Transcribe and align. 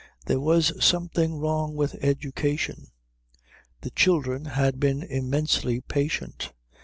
There 0.25 0.39
was 0.39 0.83
something 0.83 1.35
wrong 1.35 1.75
with 1.75 1.93
education. 2.03 2.87
The 3.81 3.91
children 3.91 4.45
had 4.45 4.79
been 4.79 5.03
immensely 5.03 5.79
patient. 5.81 6.51